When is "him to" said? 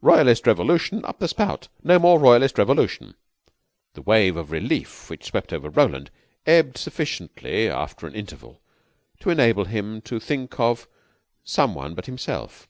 9.66-10.18